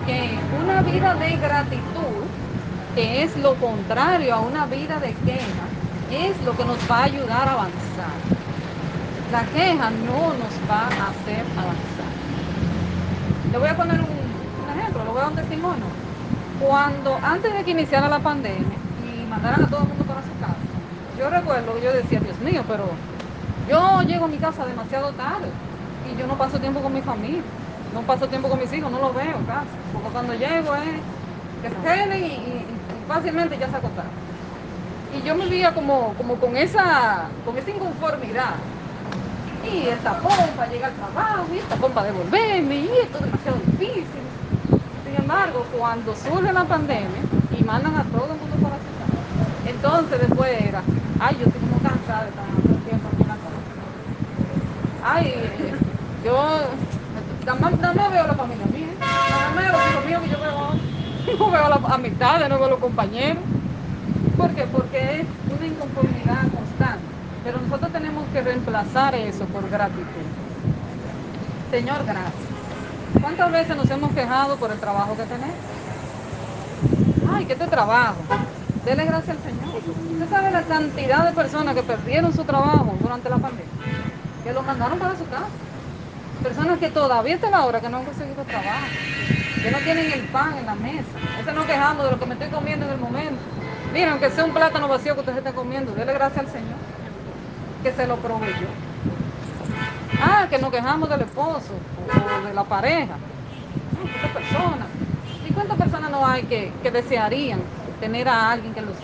que 0.07 0.39
una 0.63 0.83
vida 0.83 1.15
de 1.15 1.37
gratitud, 1.37 2.23
que 2.95 3.25
es 3.25 3.37
lo 3.37 3.55
contrario 3.57 4.35
a 4.35 4.41
una 4.41 4.67
vida 4.67 5.01
de 5.01 5.13
queja, 5.15 5.65
es 6.11 6.41
lo 6.45 6.57
que 6.57 6.65
nos 6.65 6.79
va 6.89 6.99
a 6.99 7.05
ayudar 7.05 7.49
a 7.49 7.53
avanzar. 7.53 8.15
La 9.33 9.43
queja 9.47 9.91
no 9.91 10.35
nos 10.35 10.55
va 10.71 10.83
a 10.83 11.09
hacer 11.09 11.45
avanzar. 11.57 12.13
Le 13.51 13.59
voy 13.59 13.69
a 13.69 13.77
poner 13.77 14.01
un, 14.01 14.79
ejemplo, 14.79 15.05
le 15.05 15.11
voy 15.11 15.19
a 15.19 15.23
dar 15.23 15.31
un 15.31 15.37
testimonio. 15.37 16.04
Cuando 16.67 17.19
antes 17.23 17.53
de 17.53 17.63
que 17.63 17.73
iniciara 17.73 18.09
la 18.09 18.21
pandemia 18.21 18.79
y 19.05 19.27
mandaran 19.29 19.65
a 19.65 19.69
todo 19.69 19.83
el 19.83 19.89
mundo 19.89 20.05
para 20.05 20.23
su 20.23 20.33
casa, 20.41 20.57
yo 21.19 21.29
recuerdo 21.29 21.75
que 21.75 21.83
yo 21.83 21.93
decía, 21.93 22.21
Dios 22.21 22.39
mío, 22.41 22.63
pero 22.67 22.85
yo 23.69 24.03
llego 24.03 24.25
a 24.25 24.29
mi 24.29 24.39
casa 24.39 24.65
demasiado 24.65 25.13
tarde 25.13 25.49
y 26.11 26.19
yo 26.19 26.27
no 26.27 26.39
paso 26.39 26.59
tiempo 26.59 26.81
con 26.81 26.95
mi 26.95 27.03
familia, 27.03 27.43
no 27.93 28.01
paso 28.03 28.27
tiempo 28.29 28.49
con 28.49 28.59
mis 28.59 28.73
hijos, 28.73 28.91
no 28.91 28.99
los 28.99 29.15
veo 29.15 29.37
casi, 29.47 29.69
porque 29.93 30.09
cuando 30.09 30.35
llego 30.35 30.75
es 30.75 31.01
que 31.63 31.69
se 31.69 31.77
queden 31.83 32.25
y, 32.25 32.65
fácilmente 33.07 33.59
ya 33.59 33.69
se 33.69 33.77
acostaron. 33.77 34.11
Y 35.15 35.27
yo 35.27 35.37
me 35.37 35.47
veía 35.47 35.75
como, 35.75 36.15
como 36.17 36.37
con, 36.37 36.57
esa, 36.57 37.29
con 37.45 37.59
esa 37.59 37.71
inconformidad 37.71 38.55
y 39.71 39.89
esta 39.89 40.19
pompa 40.19 40.67
llega 40.71 40.87
al 40.87 40.95
trabajo, 40.95 41.47
y 41.55 41.59
esta 41.59 41.77
pompa 41.77 42.03
devolverme, 42.05 42.77
y 42.77 42.89
esto 43.03 43.19
es 43.19 43.25
demasiado 43.25 43.59
difícil. 43.67 44.34
Embargo, 45.35 45.67
cuando 45.77 46.15
surge 46.15 46.53
la 46.53 46.63
pandemia 46.63 47.09
y 47.59 47.65
mandan 47.65 47.97
a 47.97 48.05
todo 48.05 48.35
el 48.35 48.39
mundo 48.39 48.57
para 48.63 48.77
su 48.77 48.87
casa, 48.95 49.69
entonces 49.69 50.21
después 50.21 50.63
era, 50.63 50.81
ay, 51.19 51.37
yo 51.41 51.47
estoy 51.47 51.61
como 51.61 51.83
cansada 51.83 52.23
de 52.23 52.31
estar 52.31 52.45
todo 52.47 52.77
el 52.77 52.83
tiempo 52.85 53.09
aquí 53.09 53.23
en 53.23 53.29
la 53.29 53.35
casa. 53.35 53.59
Ay, 55.03 55.75
yo 56.25 56.39
nada 57.45 57.59
más, 57.59 58.13
veo 58.13 58.23
a 58.23 58.27
la 58.29 58.35
familia 58.35 58.67
mía, 58.67 58.87
nada 59.01 59.51
más 59.51 59.65
veo 59.65 59.75
a 59.75 59.95
los 59.95 60.07
míos 60.07 60.23
que 60.23 60.31
yo 60.31 60.39
veo, 60.39 61.37
no 61.41 61.51
veo 61.51 61.89
a 61.89 61.95
amistades, 61.95 62.49
no 62.49 62.55
veo 62.55 62.67
a 62.67 62.71
los 62.71 62.79
compañeros. 62.79 63.43
¿Por 64.37 64.51
qué? 64.55 64.63
Porque 64.71 65.21
es 65.21 65.27
una 65.53 65.67
inconformidad 65.67 66.43
constante. 66.55 67.05
Pero 67.43 67.59
nosotros 67.61 67.91
tenemos 67.91 68.23
que 68.33 68.41
reemplazar 68.41 69.17
eso 69.17 69.45
por 69.47 69.69
gratitud. 69.69 70.23
Señor, 71.73 72.05
gracias. 72.05 72.54
¿Cuántas 73.21 73.53
veces 73.53 73.77
nos 73.77 73.91
hemos 73.91 74.13
quejado 74.13 74.57
por 74.57 74.71
el 74.71 74.79
trabajo 74.79 75.17
que 75.17 75.25
tenemos? 75.25 75.55
Ay, 77.33 77.47
¿qué 77.47 77.57
te 77.57 77.67
trabajo? 77.67 78.17
Dele 78.85 79.05
gracias 79.05 79.37
al 79.37 79.43
Señor. 79.43 79.75
Usted 80.13 80.29
sabe 80.31 80.51
la 80.51 80.63
cantidad 80.63 81.25
de 81.25 81.33
personas 81.33 81.75
que 81.75 81.83
perdieron 81.83 82.33
su 82.33 82.45
trabajo 82.45 82.95
durante 83.01 83.31
la 83.31 83.39
pandemia, 83.39 83.67
que 84.43 84.53
lo 84.53 84.63
mandaron 84.63 84.99
para 84.99 85.17
su 85.17 85.27
casa. 85.29 85.49
Personas 86.43 86.79
que 86.79 86.91
todavía 86.91 87.37
están 87.37 87.55
ahora 87.55 87.81
que 87.81 87.89
no 87.89 87.99
han 87.99 88.05
conseguido 88.05 88.45
trabajo, 88.45 88.87
que 89.63 89.71
no 89.71 89.79
tienen 89.79 90.13
el 90.13 90.21
pan 90.29 90.59
en 90.59 90.67
la 90.67 90.75
mesa. 90.75 91.09
Ese 91.41 91.53
no 91.53 91.67
quejamos 91.67 92.05
de 92.05 92.11
lo 92.11 92.19
que 92.19 92.27
me 92.27 92.35
estoy 92.35 92.49
comiendo 92.49 92.85
en 92.87 92.93
el 92.93 92.99
momento. 92.99 93.41
Miren, 93.93 94.11
aunque 94.11 94.31
sea 94.31 94.45
un 94.45 94.53
plátano 94.53 94.89
vacío 94.89 95.15
que 95.15 95.21
usted 95.21 95.33
se 95.33 95.39
esté 95.39 95.53
comiendo, 95.55 95.93
dele 95.95 96.13
gracias 96.13 96.47
al 96.47 96.53
Señor 96.53 96.77
que 97.85 97.93
se 97.93 98.07
lo 98.07 98.17
proveyó. 98.17 98.69
Ah, 100.21 100.47
que 100.49 100.59
nos 100.59 100.71
quejamos 100.71 101.09
del 101.09 101.23
esposo 101.23 101.73
o 101.73 102.47
de 102.47 102.55
la 102.55 102.65
pareja. 102.65 103.15
¿Cuántas 104.01 104.31
personas? 104.31 104.89
¿Y 105.49 105.53
cuántas 105.53 105.79
personas 105.79 106.11
no 106.11 106.27
hay 106.27 106.43
que, 106.45 106.73
desearían 106.91 107.61
tener 108.01 108.29
a 108.29 108.53
alguien 108.53 108.75
que 108.75 108.83
los 108.83 108.97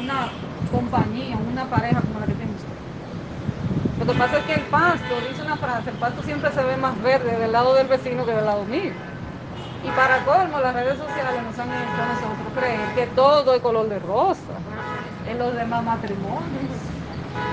una, 0.00 0.28
compañía, 0.70 1.36
una 1.36 1.64
pareja 1.64 2.00
como 2.00 2.20
la 2.20 2.26
que 2.26 2.34
tiene 2.34 2.52
usted? 2.52 4.04
Lo 4.06 4.12
que 4.12 4.18
pasa 4.18 4.38
es 4.38 4.44
que 4.44 4.54
el 4.54 4.62
pasto, 4.62 5.20
dice 5.28 5.42
una 5.42 5.56
frase, 5.56 5.90
el 5.90 5.96
pasto 5.96 6.22
siempre 6.22 6.52
se 6.52 6.62
ve 6.62 6.76
más 6.76 7.00
verde 7.02 7.38
del 7.38 7.52
lado 7.52 7.74
del 7.74 7.86
vecino 7.86 8.24
que 8.24 8.32
del 8.32 8.44
lado 8.44 8.64
mío. 8.64 8.92
Y 9.84 9.88
para 9.90 10.24
colmo, 10.24 10.60
las 10.60 10.74
redes 10.74 10.98
sociales 10.98 11.42
nos 11.44 11.58
han 11.58 11.68
hecho 11.68 12.06
nosotros 12.08 12.58
creer 12.58 12.94
que 12.94 13.06
todo 13.14 13.54
es 13.54 13.60
color 13.60 13.88
de 13.88 13.98
rosa 13.98 14.40
en 15.28 15.38
los 15.38 15.54
demás 15.54 15.84
matrimonios 15.84 16.94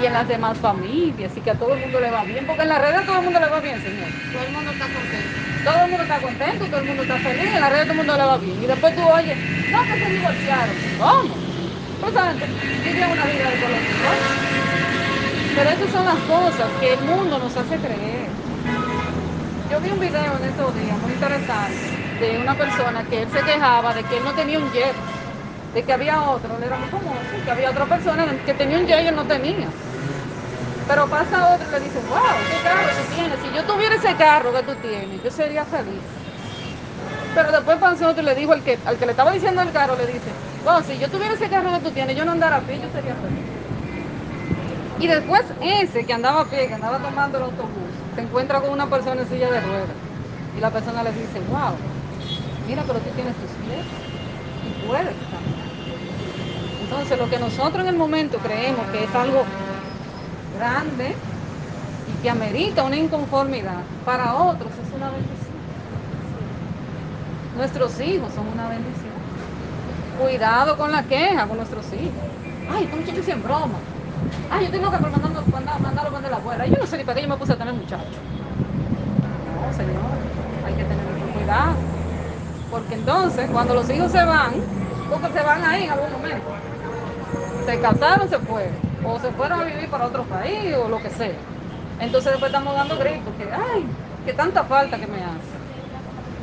y 0.02 0.06
en 0.06 0.14
las 0.14 0.28
demás 0.28 0.58
familias 0.58 1.32
y 1.36 1.42
que 1.42 1.52
a 1.52 1.56
todo 1.56 1.74
el 1.74 1.82
mundo 1.82 2.00
le 2.00 2.12
va 2.12 2.24
bien, 2.24 2.46
porque 2.46 2.64
en 2.64 2.70
las 2.70 2.82
redes 2.82 2.98
a 2.98 3.06
todo 3.06 3.18
el 3.18 3.24
mundo 3.24 3.40
le 3.40 3.48
va 3.48 3.60
bien, 3.60 3.82
señor. 3.82 4.10
Todo 4.32 4.44
el 4.44 4.52
mundo 4.52 4.72
está 4.72 4.86
contento. 4.86 5.52
Todo 5.64 5.84
el 5.84 5.90
mundo 5.90 6.04
está 6.04 6.20
contento, 6.20 6.66
todo 6.66 6.80
el 6.80 6.88
mundo 6.88 7.04
está 7.04 7.18
feliz, 7.18 7.54
en 7.54 7.62
las 7.62 7.70
redes 7.70 7.84
todo 7.84 7.92
el 7.92 7.98
mundo 7.98 8.18
le 8.18 8.24
va 8.24 8.38
bien. 8.38 8.64
Y 8.64 8.66
después 8.66 8.96
tú 8.96 9.04
oyes, 9.08 9.38
no, 9.72 9.84
que 9.84 10.00
se 10.00 10.10
divorciaron. 10.10 10.76
¿Cómo? 10.98 11.36
Pues 12.02 12.18
antes, 12.18 12.50
vive 12.84 13.06
una 13.06 13.26
vida 13.26 13.50
de 13.52 13.58
color 13.62 13.80
Pero 15.56 15.70
esas 15.70 15.92
son 15.92 16.06
las 16.06 16.18
cosas 16.26 16.68
que 16.80 16.94
el 16.94 17.02
mundo 17.02 17.38
nos 17.38 17.56
hace 17.56 17.78
creer. 17.78 18.28
Yo 19.70 19.80
vi 19.80 19.90
un 19.92 20.00
video 20.00 20.38
en 20.38 20.50
estos 20.50 20.76
días 20.76 20.98
muy 20.98 21.14
interesante 21.14 22.02
de 22.20 22.40
una 22.40 22.56
persona 22.56 23.04
que 23.04 23.22
él 23.22 23.30
se 23.32 23.42
quejaba 23.42 23.94
de 23.94 24.04
que 24.04 24.18
él 24.18 24.24
no 24.24 24.34
tenía 24.34 24.60
un 24.60 24.72
jet 24.72 24.96
de 25.74 25.84
que 25.84 25.94
había 25.94 26.22
otro, 26.30 26.58
él 26.58 26.64
era 26.64 26.78
muy 26.78 26.90
famoso, 26.90 27.46
que 27.46 27.52
había 27.52 27.70
otra 27.70 27.86
persona 27.86 28.26
que 28.46 28.54
tenía 28.54 28.80
un 28.80 28.88
jet 28.88 29.04
y 29.04 29.08
él 29.08 29.16
no 29.16 29.26
tenía. 29.26 29.68
Pero 30.88 31.08
pasa 31.08 31.54
otro 31.56 31.68
y 31.70 31.72
le 31.72 31.80
dice, 31.80 32.00
wow, 32.10 32.36
qué 32.50 32.58
carro 32.68 32.90
tú 32.90 33.16
tienes. 33.16 33.40
Si 33.40 33.56
yo 33.56 33.64
tuviera 33.64 33.96
ese 33.96 34.16
carro 34.16 34.54
que 34.54 34.64
tú 34.64 34.76
tienes, 34.82 35.24
yo 35.24 35.32
sería 35.32 35.64
feliz. 35.66 36.02
Pero 37.34 37.52
después 37.52 37.78
pasó 37.78 38.10
otro 38.10 38.22
y 38.22 38.26
le 38.26 38.36
dijo 38.36 38.52
al 38.52 38.62
que, 38.62 38.78
al 38.86 38.98
que 38.98 39.06
le 39.06 39.12
estaba 39.12 39.32
diciendo 39.32 39.62
el 39.62 39.72
carro, 39.72 39.96
le 39.96 40.08
dice, 40.08 40.30
wow, 40.66 40.84
si 40.84 40.98
yo 41.00 41.08
tuviera 41.10 41.34
ese 41.34 41.48
carro 41.48 41.72
que 41.72 41.80
tú 41.80 41.92
tienes, 41.92 42.18
yo 42.18 42.26
no 42.26 42.34
andara 42.34 42.58
a 42.58 42.60
pie, 42.60 42.76
yo 42.82 42.90
sería 42.92 43.16
feliz. 43.16 43.62
Y 45.00 45.08
después 45.08 45.44
ese 45.62 46.06
que 46.06 46.14
andaba 46.14 46.42
a 46.42 46.46
pie, 46.46 46.68
que 46.68 46.74
andaba 46.74 46.98
tomando 47.00 47.38
el 47.38 47.46
autobús, 47.46 47.92
se 48.14 48.22
encuentra 48.22 48.60
con 48.60 48.72
una 48.72 48.88
persona 48.88 49.22
en 49.22 49.30
silla 49.30 49.50
de 49.50 49.62
ruedas. 49.62 49.96
Y 50.58 50.60
la 50.60 50.70
persona 50.70 51.04
le 51.04 51.12
dice, 51.14 51.40
wow, 51.50 51.74
mira, 52.68 52.84
pero 52.86 53.00
tú 53.00 53.10
tienes 53.16 53.34
tus 53.36 53.52
pies 53.66 53.86
y 54.68 54.86
puedes 54.86 55.16
caminar. 55.32 55.51
Entonces, 56.92 57.18
lo 57.18 57.30
que 57.30 57.40
nosotros 57.40 57.84
en 57.84 57.88
el 57.88 57.96
momento 57.96 58.38
creemos 58.40 58.86
que 58.92 59.06
es 59.06 59.16
algo 59.16 59.46
grande 60.60 61.16
y 62.06 62.22
que 62.22 62.30
amerita 62.30 62.84
una 62.84 62.98
inconformidad, 62.98 63.80
para 64.04 64.36
otros 64.36 64.70
es 64.74 64.94
una 64.94 65.10
bendición. 65.10 65.56
Nuestros 67.56 67.98
hijos 68.02 68.34
son 68.34 68.46
una 68.50 68.68
bendición. 68.68 69.14
Cuidado 70.22 70.76
con 70.76 70.92
la 70.92 71.04
queja 71.04 71.48
con 71.48 71.56
nuestros 71.56 71.86
hijos. 71.94 72.12
Ay, 72.70 72.84
este 72.84 72.96
muchacho 72.98 73.24
sin 73.24 73.42
broma. 73.42 73.80
Ay, 74.50 74.66
yo 74.66 74.72
tengo 74.72 74.92
que 74.92 75.00
mandando, 75.00 75.44
mandar, 75.50 75.80
mandarlo 75.80 76.20
de 76.20 76.30
la 76.30 76.36
abuela. 76.36 76.66
Yo 76.66 76.76
no 76.76 76.86
sé 76.86 76.98
ni 76.98 77.06
para 77.06 77.16
qué 77.16 77.22
yo 77.22 77.30
me 77.30 77.38
puse 77.38 77.54
a 77.54 77.58
tener 77.58 77.74
muchachos. 77.74 78.20
No, 79.56 79.72
señor, 79.72 80.20
hay 80.62 80.74
que 80.76 80.84
tener 80.84 81.06
mucho 81.06 81.26
cuidado. 81.32 81.88
Porque 82.70 82.96
entonces, 82.96 83.50
cuando 83.50 83.76
los 83.76 83.90
hijos 83.90 84.12
se 84.12 84.26
van, 84.26 84.68
porque 85.08 85.32
se 85.32 85.42
van 85.42 85.64
ahí 85.64 85.84
en 85.86 85.92
algún 85.92 86.12
momento. 86.12 86.71
Se 87.66 87.80
casaron, 87.80 88.30
se 88.30 88.40
fueron. 88.40 88.74
O 89.06 89.20
se 89.20 89.32
fueron 89.32 89.62
a 89.62 89.64
vivir 89.64 89.90
para 89.90 90.06
otro 90.06 90.24
país 90.24 90.76
o 90.76 90.88
lo 90.90 90.98
que 90.98 91.10
sea. 91.10 91.34
Entonces 92.00 92.32
después 92.32 92.52
estamos 92.52 92.76
dando 92.76 92.98
gritos 92.98 93.34
que, 93.38 93.44
ay, 93.44 93.86
que 94.26 94.34
tanta 94.34 94.64
falta 94.64 94.98
que 94.98 95.08
me 95.08 95.18
hace. 95.18 95.52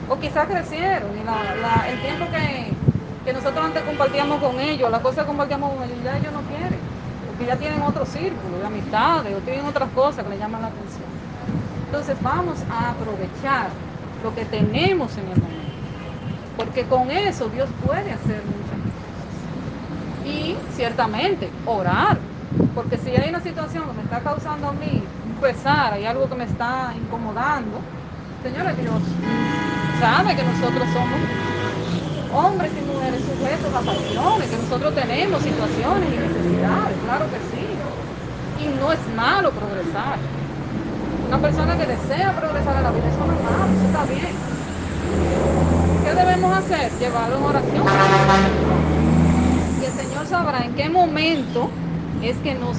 O 0.09 0.19
quizás 0.19 0.47
crecieron 0.47 1.11
y 1.17 1.91
el 1.91 2.01
tiempo 2.01 2.27
que, 2.31 2.73
que 3.25 3.33
nosotros 3.33 3.65
antes 3.65 3.83
compartíamos 3.83 4.41
con 4.41 4.59
ellos, 4.61 4.91
las 4.91 5.01
cosas 5.01 5.25
que 5.25 5.27
compartíamos 5.27 5.75
con 5.75 5.83
ellos, 5.85 5.99
ya 6.03 6.17
ellos 6.17 6.33
no 6.33 6.41
quieren. 6.43 6.79
Porque 7.27 7.47
ya 7.47 7.57
tienen 7.57 7.83
otro 7.83 8.07
círculo 8.07 8.59
de 8.59 8.67
amistades 8.67 9.37
o 9.37 9.41
tienen 9.41 9.67
otras 9.67 9.89
cosas 9.91 10.25
que 10.25 10.31
les 10.31 10.39
llaman 10.39 10.63
la 10.63 10.69
atención. 10.69 11.09
Entonces 11.87 12.17
vamos 12.23 12.59
a 12.71 12.91
aprovechar 12.91 13.69
lo 14.23 14.35
que 14.35 14.45
tenemos 14.45 15.17
en 15.19 15.29
el 15.29 15.41
momento. 15.41 15.59
Porque 16.57 16.85
con 16.85 17.11
eso 17.11 17.49
Dios 17.49 17.69
puede 17.85 18.13
hacer. 18.13 18.43
Y 20.29 20.57
ciertamente 20.77 21.49
orar. 21.65 22.19
Porque 22.75 22.99
si 22.99 23.11
hay 23.11 23.31
una 23.31 23.41
situación 23.41 23.85
que 23.89 23.93
me 23.95 24.03
está 24.03 24.21
causando 24.21 24.69
a 24.69 24.73
mí 24.73 25.03
un 25.27 25.41
pesar, 25.41 25.95
hay 25.95 26.05
algo 26.05 26.29
que 26.29 26.35
me 26.35 26.45
está 26.45 26.93
incomodando, 26.97 27.81
señores, 28.43 28.77
Dios 28.77 29.03
sabe 30.01 30.37
que 30.37 30.45
nosotros 30.45 30.89
somos 30.93 31.19
hombres 32.33 32.71
y 32.73 32.81
mujeres 32.87 33.21
sujetos 33.25 33.75
a 33.75 33.81
pasiones, 33.81 34.49
que 34.49 34.57
nosotros 34.57 34.95
tenemos 34.95 35.43
situaciones 35.43 36.09
y 36.13 36.17
necesidades, 36.19 36.97
claro 37.05 37.25
que 37.31 37.39
sí. 37.51 37.67
Y 38.65 38.69
no 38.81 38.93
es 38.93 38.99
malo 39.17 39.51
progresar. 39.53 40.19
Una 41.27 41.39
persona 41.39 41.77
que 41.77 41.87
desea 41.87 42.33
progresar 42.33 42.77
en 42.77 42.83
la 42.83 42.91
vida, 42.91 43.09
eso 43.09 43.27
no 43.27 43.33
es 43.33 43.43
malo, 43.43 43.73
eso 43.75 43.87
está 43.87 44.05
bien. 44.05 44.35
¿Qué 46.05 46.15
debemos 46.15 46.57
hacer? 46.57 46.93
Llevarlo 46.99 47.37
en 47.37 47.45
oración. 47.45 48.78
Sabrá 50.29 50.63
en 50.63 50.75
qué 50.75 50.91
momento 50.91 51.71
es 52.23 52.37
que 52.39 52.55
nos 52.55 52.77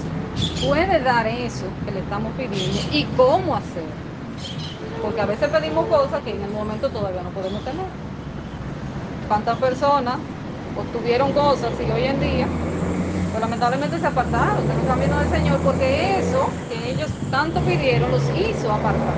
puede 0.68 1.00
dar 1.00 1.26
eso 1.26 1.66
que 1.84 1.92
le 1.92 2.00
estamos 2.02 2.32
pidiendo 2.34 2.80
y 2.92 3.04
cómo 3.18 3.56
hacerlo. 3.56 3.90
Porque 5.02 5.22
a 5.22 5.26
veces 5.26 5.50
pedimos 5.50 5.88
cosas 5.88 6.22
que 6.22 6.30
en 6.30 6.44
el 6.44 6.52
momento 6.52 6.90
todavía 6.90 7.24
no 7.24 7.30
podemos 7.30 7.64
tener. 7.64 7.86
¿Cuántas 9.28 9.58
personas 9.58 10.18
obtuvieron 10.78 11.32
cosas 11.34 11.72
y 11.80 11.92
hoy 11.92 12.06
en 12.06 12.20
día 12.20 12.48
pues 13.32 13.42
lamentablemente 13.42 14.00
se 14.00 14.08
apartaron 14.08 14.68
de 14.68 14.76
los 14.76 14.86
caminos 14.86 15.20
del 15.20 15.30
Señor 15.30 15.60
porque 15.64 16.20
eso 16.20 16.50
que 16.70 16.92
ellos 16.92 17.10
tanto 17.32 17.62
pidieron 17.62 18.12
los 18.12 18.24
hizo 18.38 18.72
apartar. 18.72 19.16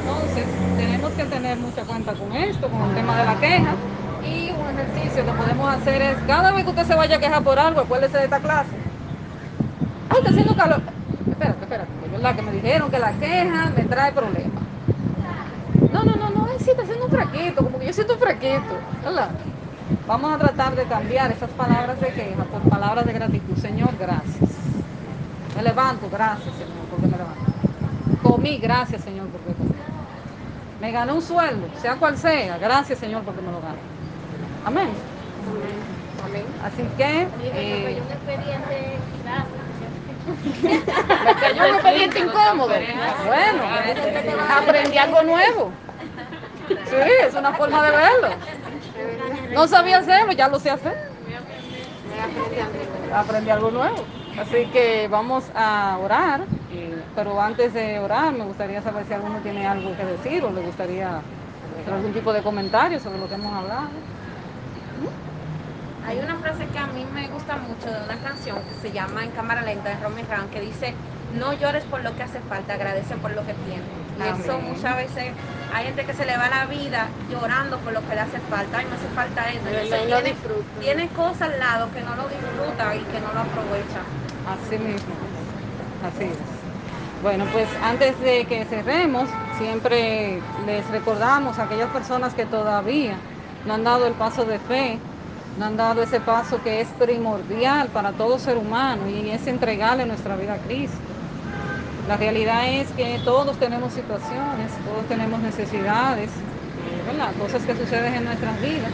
Entonces, 0.00 0.46
tenemos 0.76 1.10
que 1.10 1.24
tener 1.24 1.56
mucha 1.58 1.82
cuenta 1.82 2.12
con 2.14 2.32
esto, 2.32 2.68
con 2.68 2.88
el 2.88 2.94
tema 2.94 3.18
de 3.18 3.24
la 3.24 3.40
queja. 3.40 3.95
Ejercicio 4.78 5.24
que 5.24 5.32
podemos 5.32 5.68
hacer 5.74 6.02
es, 6.02 6.16
cada 6.26 6.52
vez 6.52 6.64
que 6.64 6.70
usted 6.70 6.86
se 6.86 6.94
vaya 6.94 7.16
a 7.16 7.18
quejar 7.18 7.42
por 7.42 7.58
algo, 7.58 7.80
acuérdese 7.80 8.18
de 8.18 8.24
esta 8.24 8.40
clase. 8.40 8.70
Ay, 10.10 10.18
está 10.18 10.30
haciendo 10.30 10.54
calor. 10.54 10.82
Espérate, 11.30 11.62
espérate, 11.62 12.36
que 12.36 12.42
me 12.42 12.52
dijeron 12.52 12.90
que 12.90 12.98
la 12.98 13.12
queja 13.12 13.72
me 13.74 13.84
trae 13.84 14.12
problemas. 14.12 14.62
No, 15.92 16.02
no, 16.02 16.16
no, 16.16 16.30
no, 16.30 16.46
sí, 16.58 16.70
está 16.70 16.82
haciendo 16.82 17.06
un 17.06 17.10
fraquito, 17.10 17.64
como 17.64 17.78
que 17.78 17.86
yo 17.86 17.92
siento 17.92 18.14
un 18.14 18.18
fraquito. 18.18 18.76
Vamos 20.06 20.34
a 20.34 20.38
tratar 20.38 20.76
de 20.76 20.84
cambiar 20.84 21.32
esas 21.32 21.50
palabras 21.50 22.00
de 22.00 22.08
queja 22.08 22.44
por 22.44 22.60
palabras 22.68 23.06
de 23.06 23.12
gratitud. 23.12 23.56
Señor, 23.56 23.90
gracias. 23.98 24.50
Me 25.56 25.62
levanto, 25.62 26.08
gracias, 26.10 26.54
Señor, 26.54 26.84
porque 26.90 27.06
me 27.06 27.16
levanto. 27.16 27.40
Comí, 28.22 28.58
gracias, 28.58 29.02
Señor, 29.02 29.28
porque 29.28 29.54
comí. 29.54 29.70
Me 30.80 30.92
gané 30.92 31.12
un 31.12 31.22
sueldo, 31.22 31.66
sea 31.80 31.96
cual 31.96 32.18
sea, 32.18 32.58
gracias, 32.58 32.98
Señor, 32.98 33.22
porque 33.22 33.40
me 33.40 33.50
lo 33.50 33.60
gané. 33.60 33.95
Amén. 34.66 34.88
Amén. 36.24 36.44
Así 36.64 36.82
que. 36.96 37.28
Eh, 37.44 38.02
me 41.24 41.34
cayó 41.40 41.68
un 41.68 41.74
expediente 41.76 42.18
incómodo. 42.18 42.74
Bueno, 43.26 43.62
aprendí 44.50 44.98
algo 44.98 45.22
nuevo. 45.22 45.70
Sí, 46.68 46.96
es 47.22 47.34
una 47.34 47.52
forma 47.52 47.80
de 47.84 47.90
verlo. 47.96 48.28
No 49.52 49.68
sabía 49.68 49.98
hacerlo, 49.98 50.32
ya 50.32 50.48
lo 50.48 50.58
sé 50.58 50.70
hacer. 50.70 50.96
Aprendí 53.14 53.50
algo 53.50 53.70
nuevo. 53.70 54.04
Así 54.36 54.66
que 54.72 55.06
vamos 55.08 55.44
a 55.54 55.96
orar, 56.02 56.40
pero 57.14 57.40
antes 57.40 57.72
de 57.72 58.00
orar 58.00 58.32
me 58.32 58.44
gustaría 58.44 58.82
saber 58.82 59.06
si 59.06 59.14
alguno 59.14 59.38
tiene 59.38 59.64
algo 59.64 59.96
que 59.96 60.04
decir 60.04 60.42
o 60.44 60.50
le 60.50 60.60
gustaría 60.62 61.20
hacer 61.80 61.94
algún 61.94 62.12
tipo 62.12 62.32
de 62.32 62.42
comentario 62.42 62.98
sobre 62.98 63.20
lo 63.20 63.28
que 63.28 63.34
hemos 63.34 63.54
hablado. 63.54 63.90
Hay 66.06 66.18
una 66.20 66.36
frase 66.36 66.66
que 66.66 66.78
a 66.78 66.86
mí 66.86 67.04
me 67.12 67.28
gusta 67.28 67.56
mucho 67.56 67.90
de 67.90 68.04
una 68.04 68.16
canción 68.22 68.58
que 68.62 68.88
se 68.88 68.92
llama 68.92 69.24
En 69.24 69.30
cámara 69.32 69.62
lenta 69.62 69.88
de 69.88 69.96
Romy 69.96 70.22
Ram 70.22 70.48
que 70.50 70.60
dice, 70.60 70.94
no 71.34 71.52
llores 71.52 71.84
por 71.84 72.02
lo 72.04 72.14
que 72.16 72.22
hace 72.22 72.40
falta, 72.48 72.74
agradece 72.74 73.16
por 73.16 73.32
lo 73.32 73.44
que 73.44 73.54
tienes. 73.66 73.84
Y 74.18 74.42
eso 74.42 74.58
muchas 74.60 74.96
veces 74.96 75.32
hay 75.74 75.84
gente 75.86 76.04
que 76.04 76.14
se 76.14 76.24
le 76.24 76.36
va 76.36 76.48
la 76.48 76.66
vida 76.66 77.08
llorando 77.30 77.78
por 77.78 77.92
lo 77.92 78.00
que 78.06 78.14
le 78.14 78.20
hace 78.20 78.38
falta, 78.48 78.78
ay 78.78 78.86
me 78.86 78.94
hace 78.94 79.08
falta 79.14 79.50
esto. 79.50 79.68
Y 79.68 80.10
no 80.10 80.18
tiene, 80.22 80.36
tiene 80.80 81.08
cosas 81.08 81.50
al 81.50 81.58
lado 81.58 81.90
que 81.92 82.00
no 82.02 82.14
lo 82.14 82.28
disfruta 82.28 82.94
y 82.94 83.00
que 83.00 83.20
no 83.20 83.32
lo 83.34 83.40
aprovecha. 83.40 84.00
Así 84.46 84.78
mismo, 84.78 85.12
así 86.06 86.24
es. 86.24 86.38
Bueno, 87.22 87.44
pues 87.52 87.68
antes 87.82 88.18
de 88.20 88.44
que 88.44 88.64
cerremos, 88.66 89.28
siempre 89.58 90.40
les 90.66 90.86
recordamos 90.88 91.58
a 91.58 91.64
aquellas 91.64 91.90
personas 91.90 92.34
que 92.34 92.46
todavía 92.46 93.16
no 93.66 93.74
han 93.74 93.84
dado 93.84 94.06
el 94.06 94.14
paso 94.14 94.44
de 94.44 94.58
fe, 94.60 94.98
no 95.58 95.64
han 95.64 95.76
dado 95.76 96.02
ese 96.02 96.20
paso 96.20 96.62
que 96.62 96.80
es 96.80 96.88
primordial 96.98 97.88
para 97.88 98.12
todo 98.12 98.38
ser 98.38 98.58
humano 98.58 99.08
y 99.08 99.30
es 99.30 99.46
entregarle 99.46 100.04
nuestra 100.04 100.36
vida 100.36 100.54
a 100.54 100.58
Cristo. 100.58 100.98
La 102.08 102.16
realidad 102.16 102.68
es 102.68 102.88
que 102.90 103.20
todos 103.24 103.56
tenemos 103.56 103.92
situaciones, 103.92 104.70
todos 104.84 105.06
tenemos 105.08 105.40
necesidades, 105.40 106.30
cosas 107.40 107.62
que 107.62 107.74
suceden 107.74 108.14
en 108.14 108.24
nuestras 108.24 108.60
vidas, 108.60 108.90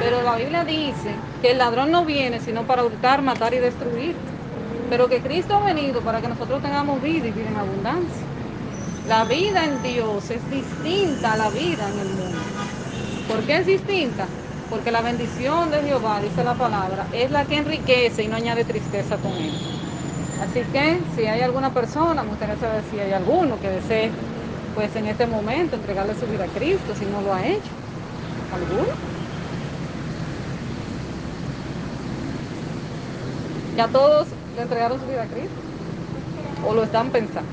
pero 0.00 0.22
la 0.22 0.36
Biblia 0.36 0.64
dice 0.64 1.14
que 1.42 1.52
el 1.52 1.58
ladrón 1.58 1.90
no 1.90 2.04
viene 2.04 2.40
sino 2.40 2.62
para 2.62 2.84
hurtar, 2.84 3.22
matar 3.22 3.52
y 3.54 3.58
destruir, 3.58 4.16
pero 4.88 5.08
que 5.08 5.20
Cristo 5.20 5.56
ha 5.56 5.60
venido 5.60 6.00
para 6.00 6.20
que 6.20 6.28
nosotros 6.28 6.62
tengamos 6.62 7.02
vida 7.02 7.28
y 7.28 7.32
vida 7.32 7.48
en 7.48 7.56
abundancia. 7.56 8.26
La 9.06 9.24
vida 9.24 9.64
en 9.64 9.82
Dios 9.82 10.30
es 10.30 10.50
distinta 10.50 11.34
a 11.34 11.36
la 11.36 11.50
vida 11.50 11.88
en 11.88 11.98
el 11.98 12.08
mundo. 12.08 12.38
¿Por 13.28 13.42
qué 13.42 13.58
es 13.58 13.66
distinta? 13.66 14.26
Porque 14.70 14.90
la 14.90 15.00
bendición 15.00 15.70
de 15.70 15.82
Jehová, 15.82 16.20
dice 16.20 16.44
la 16.44 16.54
palabra, 16.54 17.06
es 17.12 17.30
la 17.30 17.44
que 17.44 17.58
enriquece 17.58 18.22
y 18.22 18.28
no 18.28 18.36
añade 18.36 18.64
tristeza 18.64 19.16
con 19.16 19.32
él. 19.32 19.52
Así 20.42 20.60
que 20.72 21.00
si 21.16 21.26
hay 21.26 21.40
alguna 21.40 21.70
persona, 21.70 22.22
me 22.22 22.30
gustaría 22.30 22.56
saber 22.56 22.82
si 22.90 22.98
hay 22.98 23.12
alguno 23.12 23.58
que 23.60 23.70
desee, 23.70 24.10
pues 24.74 24.94
en 24.96 25.06
este 25.06 25.26
momento, 25.26 25.76
entregarle 25.76 26.14
su 26.14 26.26
vida 26.26 26.44
a 26.44 26.48
Cristo, 26.48 26.94
si 26.94 27.04
no 27.06 27.20
lo 27.22 27.34
ha 27.34 27.44
hecho. 27.46 27.70
¿Alguno? 28.54 28.88
¿Ya 33.76 33.88
todos 33.88 34.28
le 34.56 34.62
entregaron 34.62 35.00
su 35.00 35.06
vida 35.06 35.22
a 35.22 35.26
Cristo? 35.26 35.60
¿O 36.66 36.74
lo 36.74 36.82
están 36.82 37.10
pensando? 37.10 37.48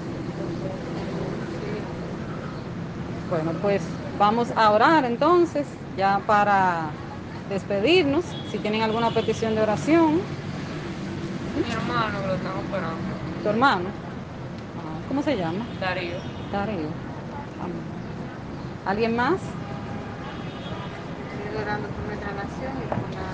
Bueno, 3.29 3.51
pues 3.61 3.81
vamos 4.19 4.47
a 4.55 4.71
orar 4.71 5.05
entonces, 5.05 5.65
ya 5.97 6.19
para 6.25 6.89
despedirnos, 7.49 8.25
si 8.51 8.57
tienen 8.57 8.81
alguna 8.81 9.11
petición 9.11 9.55
de 9.55 9.61
oración. 9.61 10.21
Mi 11.55 11.71
hermano 11.71 12.21
que 12.21 12.27
lo 12.27 12.35
estamos 12.35 12.63
esperando. 12.63 12.97
¿Tu 13.43 13.49
hermano? 13.49 13.89
Ah, 14.77 15.07
¿Cómo 15.07 15.21
se 15.21 15.37
llama? 15.37 15.65
Darío. 15.79 16.15
Darío. 16.51 16.89
¿Alguien 18.85 19.15
más? 19.15 19.35
Estoy 21.45 21.61
orando 21.61 21.87
por 21.87 22.05
nuestra 22.05 22.31
nación 22.33 22.73
y 22.83 22.87
por 22.87 22.97
la... 22.97 23.25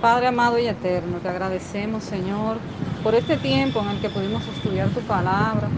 Padre 0.00 0.26
amado 0.28 0.58
y 0.58 0.66
eterno, 0.66 1.18
te 1.18 1.28
agradecemos, 1.28 2.04
Señor, 2.04 2.58
por 3.02 3.14
este 3.14 3.36
tiempo 3.38 3.80
en 3.80 3.88
el 3.88 4.00
que 4.00 4.10
pudimos 4.10 4.46
estudiar 4.46 4.88
tu 4.90 5.00
palabra 5.00 5.68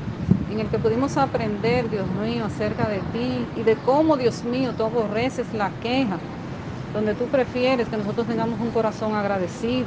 en 0.50 0.60
el 0.60 0.68
que 0.68 0.78
pudimos 0.78 1.16
aprender, 1.16 1.90
Dios 1.90 2.06
mío, 2.22 2.44
acerca 2.44 2.88
de 2.88 3.00
ti 3.12 3.46
y 3.56 3.62
de 3.62 3.76
cómo, 3.76 4.16
Dios 4.16 4.44
mío, 4.44 4.72
tú 4.76 4.84
aborreces 4.84 5.52
la 5.54 5.70
queja 5.82 6.18
donde 6.92 7.14
tú 7.14 7.26
prefieres 7.26 7.88
que 7.88 7.96
nosotros 7.96 8.26
tengamos 8.26 8.58
un 8.60 8.70
corazón 8.70 9.14
agradecido. 9.14 9.86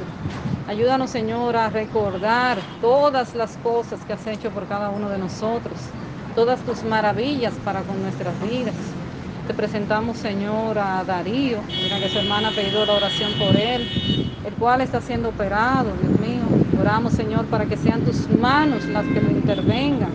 Ayúdanos, 0.68 1.10
Señor, 1.10 1.56
a 1.56 1.68
recordar 1.68 2.58
todas 2.80 3.34
las 3.34 3.56
cosas 3.58 4.00
que 4.06 4.12
has 4.12 4.26
hecho 4.26 4.50
por 4.50 4.66
cada 4.66 4.90
uno 4.90 5.08
de 5.08 5.18
nosotros, 5.18 5.74
todas 6.34 6.60
tus 6.60 6.84
maravillas 6.84 7.54
para 7.64 7.82
con 7.82 8.00
nuestras 8.02 8.34
vidas. 8.48 8.74
Te 9.46 9.54
presentamos, 9.54 10.18
Señor, 10.18 10.78
a 10.78 11.02
Darío, 11.04 11.58
mira 11.66 11.98
que 11.98 12.08
su 12.08 12.18
hermana 12.20 12.48
ha 12.48 12.52
pedido 12.52 12.86
la 12.86 12.94
oración 12.94 13.32
por 13.38 13.56
él, 13.56 13.88
el 14.44 14.54
cual 14.54 14.80
está 14.80 15.00
siendo 15.00 15.30
operado, 15.30 15.90
Dios 16.00 16.20
mío. 16.20 16.42
Oramos, 16.80 17.12
Señor, 17.14 17.46
para 17.46 17.66
que 17.66 17.76
sean 17.76 18.02
tus 18.02 18.28
manos 18.30 18.86
las 18.86 19.04
que 19.06 19.20
lo 19.20 19.30
intervengan, 19.30 20.10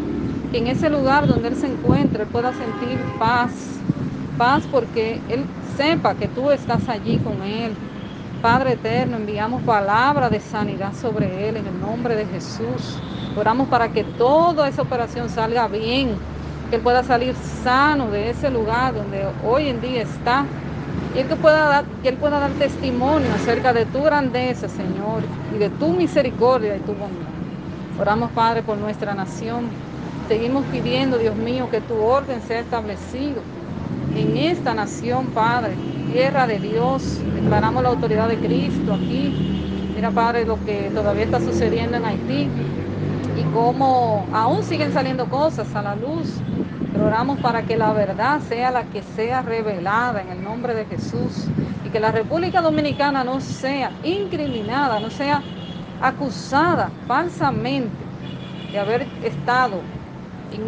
que 0.52 0.58
en 0.60 0.68
ese 0.68 0.90
lugar 0.90 1.28
donde 1.28 1.50
él 1.50 1.56
se 1.56 1.68
encuentre 1.68 2.26
pueda 2.26 2.54
sentir 2.54 3.00
paz, 3.20 3.52
paz 4.38 4.64
porque 4.72 5.20
él 5.30 5.46
sepa 5.76 6.16
que 6.16 6.28
tú 6.28 6.52
estás 6.52 6.88
allí 6.88 7.18
con 7.18 7.42
él. 7.44 7.74
Padre 8.42 8.74
eterno, 8.74 9.18
enviamos 9.18 9.64
palabra 9.64 10.30
de 10.30 10.40
sanidad 10.40 10.94
sobre 10.94 11.50
él 11.50 11.58
en 11.58 11.68
el 11.68 11.82
nombre 11.82 12.16
de 12.16 12.26
Jesús. 12.28 12.98
Oramos 13.36 13.68
para 13.68 13.90
que 13.90 14.04
toda 14.04 14.68
esa 14.68 14.84
operación 14.84 15.30
salga 15.30 15.68
bien, 15.68 16.16
que 16.70 16.78
él 16.78 16.82
pueda 16.82 17.04
salir 17.04 17.36
sano 17.64 18.10
de 18.10 18.30
ese 18.30 18.50
lugar 18.50 18.94
donde 18.94 19.26
hoy 19.46 19.68
en 19.70 19.82
día 19.82 20.04
está. 20.04 20.46
Y 21.16 21.24
que, 21.24 21.36
pueda 21.36 21.68
dar, 21.68 21.86
que 22.04 22.10
él 22.10 22.18
pueda 22.18 22.40
dar 22.40 22.52
testimonio 22.52 23.34
acerca 23.34 23.74
de 23.74 23.86
tu 23.86 24.04
grandeza, 24.04 24.68
Señor, 24.68 25.24
y 25.56 25.58
de 25.58 25.70
tu 25.70 25.90
misericordia 25.94 26.76
y 26.76 26.80
tu 26.80 26.94
bondad. 26.94 27.28
Oramos, 28.00 28.32
Padre, 28.32 28.62
por 28.62 28.78
nuestra 28.78 29.16
nación. 29.16 29.70
Seguimos 30.28 30.66
pidiendo, 30.66 31.18
Dios 31.18 31.38
mío, 31.38 31.70
que 31.72 31.80
tu 31.80 31.96
orden 32.02 32.42
sea 32.42 32.60
establecido 32.60 33.42
en 34.14 34.36
esta 34.36 34.74
nación, 34.74 35.28
Padre, 35.28 35.74
tierra 36.12 36.46
de 36.46 36.60
Dios. 36.60 37.22
Declaramos 37.34 37.82
la 37.82 37.90
autoridad 37.90 38.28
de 38.28 38.36
Cristo 38.36 38.94
aquí. 38.94 39.34
Mira, 39.96 40.12
Padre, 40.12 40.46
lo 40.46 40.64
que 40.66 40.92
todavía 40.94 41.24
está 41.24 41.40
sucediendo 41.40 41.96
en 41.96 42.06
Haití 42.06 42.50
y 43.38 43.44
cómo 43.54 44.28
aún 44.34 44.64
siguen 44.64 44.92
saliendo 44.92 45.30
cosas 45.30 45.74
a 45.74 45.82
la 45.82 45.96
luz. 45.96 46.42
Pero 46.92 47.06
oramos 47.06 47.40
para 47.40 47.64
que 47.64 47.78
la 47.78 47.94
verdad 47.94 48.42
sea 48.50 48.72
la 48.72 48.84
que 48.84 49.04
sea 49.04 49.44
revelada 49.44 50.22
en 50.22 50.30
el 50.30 50.44
nombre 50.44 50.74
de 50.74 50.86
Jesús 50.88 51.48
y 51.86 51.90
que 51.90 52.02
la 52.02 52.12
República 52.12 52.62
Dominicana 52.62 53.24
no 53.24 53.40
sea 53.40 53.92
incriminada, 54.04 55.00
no 55.00 55.10
sea 55.10 55.42
acusada 56.02 56.92
falsamente 57.08 57.96
de 58.74 58.80
haber 58.80 59.08
estado 59.24 59.80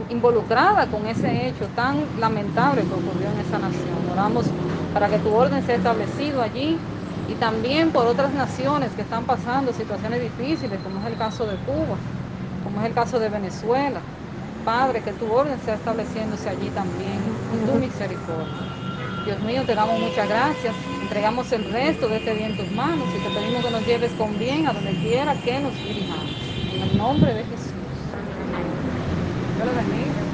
involucrada 0.09 0.88
con 0.88 1.05
ese 1.07 1.48
hecho 1.48 1.65
tan 1.75 1.98
lamentable 2.19 2.81
que 2.81 2.93
ocurrió 2.93 3.29
en 3.31 3.39
esa 3.45 3.59
nación. 3.59 3.98
Oramos 4.12 4.45
para 4.93 5.07
que 5.07 5.19
tu 5.19 5.33
orden 5.33 5.65
sea 5.65 5.75
establecido 5.75 6.41
allí 6.41 6.77
y 7.27 7.33
también 7.36 7.91
por 7.91 8.07
otras 8.07 8.33
naciones 8.33 8.91
que 8.93 9.03
están 9.03 9.24
pasando 9.25 9.71
situaciones 9.71 10.21
difíciles, 10.21 10.79
como 10.83 11.00
es 11.00 11.05
el 11.05 11.17
caso 11.17 11.45
de 11.45 11.55
Cuba, 11.57 11.98
como 12.63 12.81
es 12.81 12.88
el 12.88 12.93
caso 12.93 13.19
de 13.19 13.29
Venezuela. 13.29 14.01
Padre, 14.65 15.01
que 15.01 15.13
tu 15.13 15.31
orden 15.31 15.57
sea 15.63 15.75
estableciéndose 15.75 16.50
allí 16.50 16.69
también, 16.69 17.19
en 17.53 17.65
tu 17.65 17.79
misericordia. 17.79 18.69
Dios 19.25 19.39
mío, 19.41 19.63
te 19.65 19.75
damos 19.75 20.00
muchas 20.00 20.27
gracias. 20.27 20.75
Entregamos 21.01 21.51
el 21.51 21.71
resto 21.71 22.07
de 22.07 22.17
este 22.17 22.33
día 22.33 22.48
en 22.48 22.57
tus 22.57 22.71
manos 22.71 23.07
y 23.15 23.19
te 23.19 23.29
pedimos 23.29 23.63
que 23.63 23.71
nos 23.71 23.86
lleves 23.86 24.12
con 24.13 24.38
bien 24.38 24.67
a 24.67 24.74
donde 24.74 24.93
quiera 24.95 25.36
que 25.36 25.59
nos 25.59 25.74
dirijamos. 25.75 26.36
En 26.74 26.81
el 26.81 26.98
nombre 26.98 27.33
de 27.33 27.43
Jesús. 27.45 27.68
Dios 29.60 29.68
lo 29.68 29.75
bendiga. 29.75 30.28